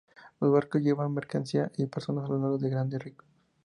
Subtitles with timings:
[0.39, 3.19] Los barcos llevan mercancías y personas a lo largo de grandes ríos.